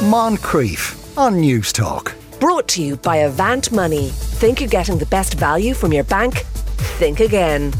[0.00, 2.14] Moncrieff on Newstalk.
[2.40, 4.08] Brought to you by Avant Money.
[4.08, 6.38] Think you're getting the best value from your bank?
[6.96, 7.74] Think again.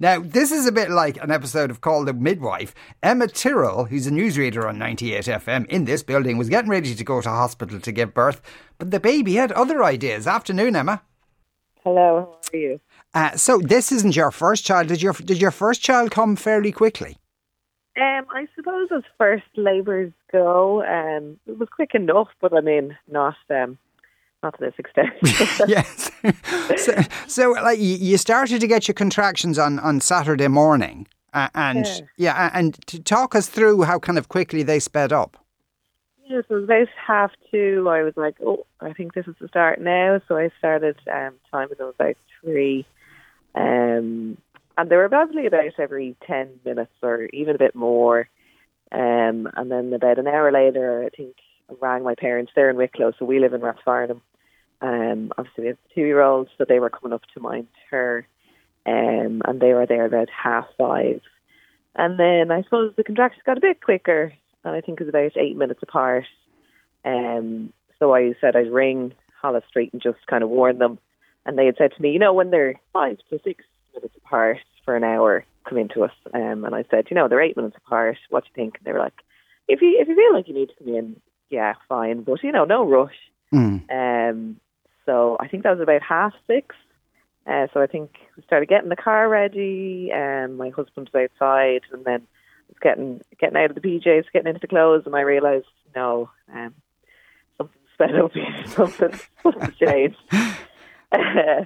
[0.00, 2.74] Now, this is a bit like an episode of Call the Midwife.
[3.02, 7.04] Emma Tyrrell, who's a newsreader on 98 FM in this building, was getting ready to
[7.04, 8.40] go to hospital to give birth,
[8.78, 10.26] but the baby had other ideas.
[10.26, 11.02] Afternoon, Emma.
[11.84, 12.80] Hello, how are you?
[13.12, 14.88] Uh, so this isn't your first child.
[14.88, 17.18] Did your did your first child come fairly quickly?
[18.00, 22.96] Um, I suppose as first labours go, um, it was quick enough, but I mean,
[23.10, 23.76] not um,
[24.42, 25.10] not to this extent.
[25.68, 26.10] yes.
[26.76, 26.92] so,
[27.26, 32.00] so, like, you started to get your contractions on on Saturday morning, uh, and Yeah.
[32.16, 35.36] yeah, and to talk us through how kind of quickly they sped up.
[36.26, 37.88] yeah, so about half two.
[37.88, 40.20] I was like, oh, I think this is the start now.
[40.28, 42.86] So I started um, timing them about three,
[43.56, 44.36] um,
[44.78, 48.28] and they were probably about every ten minutes or even a bit more.
[48.92, 51.34] Um, and then about an hour later, I think
[51.68, 52.52] I rang my parents.
[52.54, 54.20] They're in Wicklow, so we live in Rathfarnham.
[54.80, 58.26] Um, obviously, we have two year olds, so they were coming up to mind her,
[58.86, 61.20] um, and they were there about half five.
[61.96, 64.32] And then I suppose the contractions got a bit quicker,
[64.64, 66.24] and I think it was about eight minutes apart.
[67.04, 71.00] Um, so I said I'd ring Holles Street and just kind of warn them.
[71.44, 74.58] And they had said to me, you know, when they're five to six minutes apart
[74.88, 76.12] for an hour, come into us.
[76.32, 78.16] Um, and I said, you know, they're eight minutes apart.
[78.30, 78.78] What do you think?
[78.78, 79.20] And they were like,
[79.68, 82.52] if you if you feel like you need to come in, yeah, fine, but you
[82.52, 83.12] know, no rush.
[83.52, 83.82] Mm.
[83.92, 84.60] Um,
[85.04, 86.74] so I think that was about half six.
[87.46, 90.10] Uh, so I think we started getting the car ready.
[90.10, 94.32] Um, my husband was outside, and then I was getting getting out of the PJs,
[94.32, 96.72] getting into the clothes, and I realised no, um,
[97.58, 98.66] something's sped up here.
[98.68, 100.16] something something's changed.
[101.10, 101.64] Uh,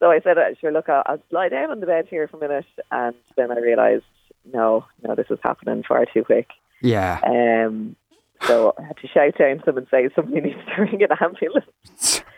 [0.00, 2.36] so I said, uh, "Sure, look, I'll, I'll lie down on the bed here for
[2.36, 4.04] a minute," and then I realised,
[4.52, 6.48] no, no, this is happening far too quick.
[6.82, 7.20] Yeah.
[7.24, 7.96] Um,
[8.42, 11.16] so I had to shout down to them and say somebody needs to ring an
[11.20, 12.22] ambulance.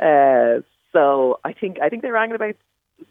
[0.00, 0.62] Uh,
[0.94, 2.54] so I think I think they rang at about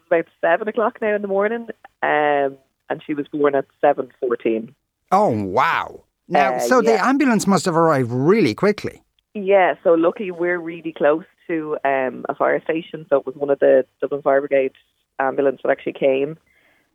[0.08, 1.68] about seven o'clock now in the morning,
[2.02, 2.58] um,
[2.90, 4.74] and she was born at seven fourteen.
[5.12, 6.02] Oh wow.
[6.28, 9.04] Now, Uh, so the ambulance must have arrived really quickly.
[9.34, 13.52] Yeah, so lucky we're really close to um, a fire station, so it was one
[13.52, 14.74] of the Dublin Fire Brigade
[15.20, 16.38] ambulance that actually came.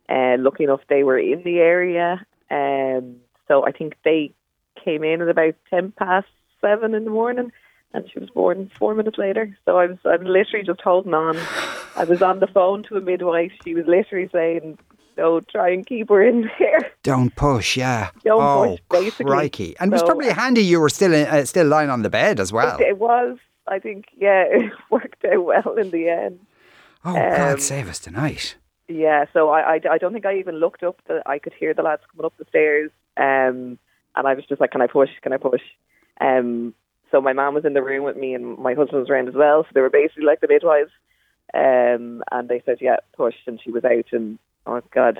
[0.09, 4.33] Uh, lucky enough, they were in the area, um, so I think they
[4.83, 6.27] came in at about ten past
[6.59, 7.51] seven in the morning,
[7.93, 9.57] and she was born four minutes later.
[9.65, 11.37] So I was, I was literally just holding on.
[11.95, 13.53] I was on the phone to a midwife.
[13.63, 14.77] She was literally saying,
[15.17, 18.09] "No, try and keep her in there." Don't push, yeah.
[18.23, 19.25] Don't oh, push, basically.
[19.25, 19.75] crikey.
[19.79, 22.39] And it was probably handy you were still in, uh, still lying on the bed
[22.39, 22.77] as well.
[22.79, 23.37] It was.
[23.67, 26.39] I think, yeah, it worked out well in the end.
[27.03, 28.55] Oh, God um, save us tonight.
[28.87, 30.99] Yeah, so I, I, I don't think I even looked up.
[31.07, 33.79] The, I could hear the lads coming up the stairs, um,
[34.15, 35.09] and I was just like, "Can I push?
[35.21, 35.61] Can I push?"
[36.21, 36.73] Um,
[37.11, 39.33] so my mum was in the room with me, and my husband was around as
[39.33, 39.63] well.
[39.63, 40.91] So they were basically like the midwives,
[41.53, 45.19] um, and they said, "Yeah, push," and she was out in oh god,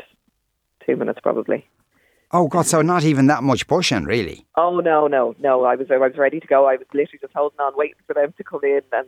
[0.85, 1.67] two minutes probably.
[2.31, 4.45] Oh, God, so not even that much pushing, really.
[4.55, 5.63] Oh no, no, no!
[5.63, 6.65] I was I was ready to go.
[6.65, 9.07] I was literally just holding on, waiting for them to come in, and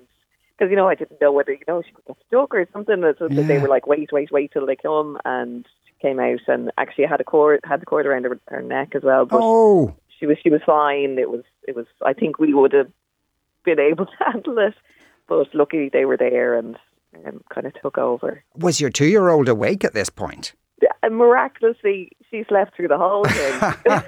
[0.58, 3.04] because you know I didn't know whether you know she got stuck or something.
[3.20, 6.72] So they were like, wait, wait, wait till they come, and she came out and
[6.78, 9.26] actually had a cord had the cord around her, her neck as well.
[9.26, 11.18] But Oh, she was she was fine.
[11.20, 11.88] It was it was.
[12.06, 12.92] I think we would have
[13.66, 14.76] been able to handle it,
[15.28, 16.78] but luckily they were there and
[17.26, 18.44] um, kind of took over.
[18.56, 20.54] was your two year old awake at this point?
[21.04, 23.54] And miraculously, she slept through the whole thing.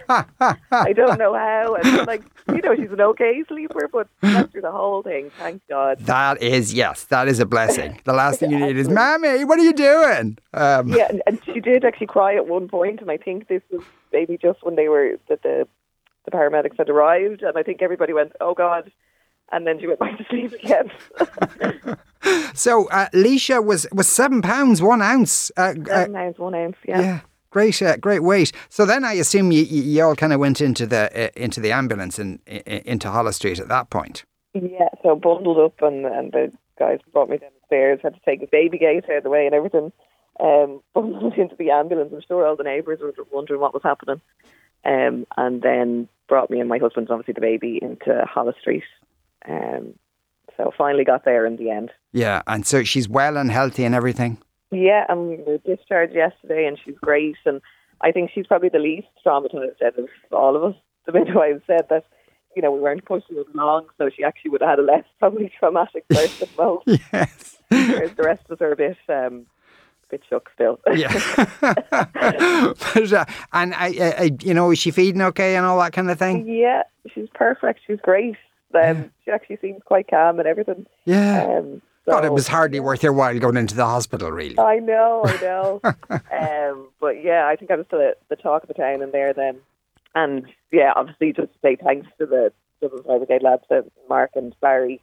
[0.71, 1.75] I don't know how.
[1.75, 5.31] And like, you know, she's an okay sleeper, but slept through the whole thing.
[5.39, 5.99] Thank God.
[6.01, 7.99] That is, yes, that is a blessing.
[8.03, 10.37] The last thing you need is, Mammy, what are you doing?
[10.53, 13.61] Um, Yeah, and, and she did actually cry at one point, and I think this
[13.71, 13.81] was
[14.11, 15.67] maybe just when they were that the
[16.25, 18.91] the paramedics had arrived, and I think everybody went, "Oh God,"
[19.51, 20.91] and then she went back to sleep again.
[22.53, 25.51] So, uh, Leisha was, was seven pounds, one ounce.
[25.55, 27.01] Uh, uh, Seven ounce, one ounce, yeah.
[27.01, 27.19] yeah.
[27.51, 28.51] Great, uh, great weight.
[28.69, 31.59] So then I assume you, you, you all kind of went into the uh, into
[31.59, 34.23] the ambulance and into Holles Street at that point.
[34.53, 37.99] Yeah, so bundled up, and and the guys brought me downstairs.
[38.03, 39.91] Had to take the baby gate out of the way and everything.
[40.39, 42.11] Um, bundled into the ambulance.
[42.13, 44.21] I'm sure all the neighbours were wondering what was happening.
[44.85, 48.83] Um, and then brought me and my husband, obviously the baby, into Holles Street.
[49.47, 49.95] Um,
[50.59, 51.89] so finally got there in the end.
[52.11, 54.37] Yeah, and so she's well and healthy and everything.
[54.71, 57.37] Yeah, and we were discharged yesterday, and she's great.
[57.45, 57.61] And
[58.01, 60.75] I think she's probably the least traumatized out of all of us.
[61.05, 62.03] The midwife said that,
[62.55, 65.05] you know, we weren't pushing it along, so she actually would have had a less
[65.19, 66.87] probably traumatic birth than most.
[66.87, 67.57] Yes.
[67.69, 69.45] Whereas the rest of us are a bit, um,
[70.11, 70.79] bit shook still.
[70.93, 71.13] Yeah.
[71.61, 76.11] but, uh, and I, I, you know, is she feeding okay and all that kind
[76.11, 76.47] of thing?
[76.47, 76.83] yeah,
[77.13, 77.79] she's perfect.
[77.87, 78.35] She's great.
[78.73, 80.85] Um, She actually seems quite calm and everything.
[81.05, 81.43] Yeah.
[81.45, 84.57] Um, God, it was hardly worth your while going into the hospital, really.
[84.57, 85.81] I know, I know.
[86.09, 89.31] um, but yeah, I think I was the, the talk of the town in there
[89.33, 89.57] then.
[90.15, 92.51] And yeah, obviously just to say thanks to the
[92.81, 95.01] Dublin Fire Brigade lads, to Mark and Barry.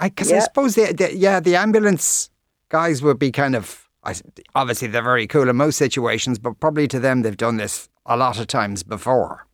[0.00, 0.40] Because I, Yeah.
[0.42, 2.30] suppose, the, the, yeah, the ambulance
[2.68, 4.14] guys would be kind of, I,
[4.54, 8.16] obviously they're very cool in most situations, but probably to them they've done this a
[8.16, 9.46] lot of times before.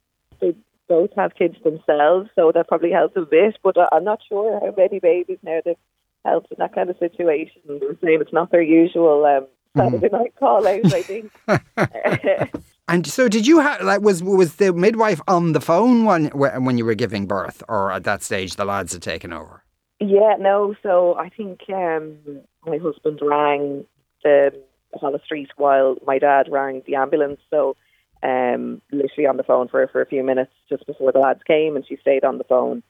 [0.89, 3.59] They both have kids themselves, so that probably helps a bit.
[3.63, 5.77] But I'm not sure how many babies now they've
[6.25, 7.63] helped in that kind of situation.
[7.67, 9.47] Saying it's not their usual um,
[9.77, 11.33] Saturday night call out, I think.
[12.89, 16.79] And so, did you have like was was the midwife on the phone when when
[16.79, 19.65] you were giving birth, or at that stage the lads had taken over?
[19.99, 20.75] Yeah, no.
[20.85, 22.17] So I think um,
[22.65, 23.85] my husband rang
[24.23, 24.53] the
[24.95, 27.41] Holles Street while my dad rang the ambulance.
[27.51, 27.77] So
[28.27, 31.77] um, literally on the phone for for a few minutes just before the lads came,
[31.77, 32.83] and she stayed on the phone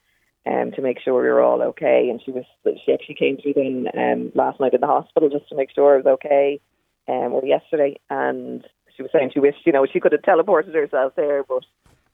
[0.47, 2.09] um, to make sure we were all okay.
[2.11, 5.49] And she was she actually came through then um, last night in the hospital just
[5.51, 6.61] to make sure I was okay,
[7.07, 8.01] um, or yesterday.
[8.09, 8.67] And
[8.97, 11.65] she was saying she wished you know she could have teleported herself there, but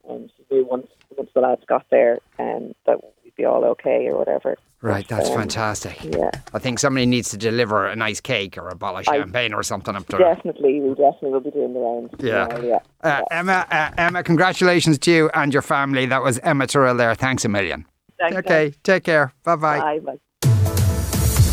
[0.08, 2.98] um, she knew once once the lads got there, um, that
[3.42, 4.56] be all okay or whatever.
[4.80, 5.96] Right, that's Um, fantastic.
[6.04, 6.30] Yeah.
[6.54, 9.52] I think somebody needs to deliver a nice cake or a bottle of I- champagne
[9.54, 10.18] or something up to.
[10.18, 12.10] Definitely, we definitely will be doing the rounds.
[12.18, 12.60] Yeah.
[12.60, 12.78] yeah.
[13.02, 16.06] Uh, Emma, uh, Emma, congratulations to you and your family.
[16.06, 17.14] That was Emma Turrell there.
[17.14, 17.84] Thanks a million.
[18.18, 19.32] Thanks, Okay, take care.
[19.44, 19.78] Bye bye.
[19.80, 19.98] Bye.
[20.00, 20.18] Bye.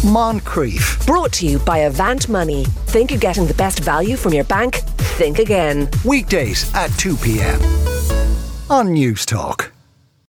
[0.03, 1.05] Moncrieff.
[1.05, 2.63] Brought to you by Avant Money.
[2.87, 4.75] Think you're getting the best value from your bank?
[5.19, 5.89] Think again.
[6.05, 7.59] Weekdays at 2 p.m.
[8.69, 9.68] on Newstalk.